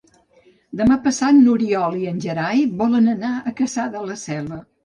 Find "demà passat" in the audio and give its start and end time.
0.79-1.35